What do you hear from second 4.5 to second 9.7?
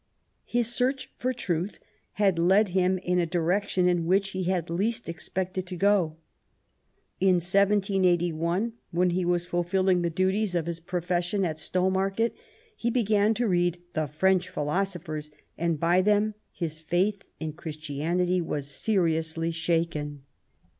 least expected to go. In 1781, when he was ful